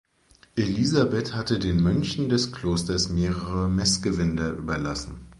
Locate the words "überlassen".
4.51-5.27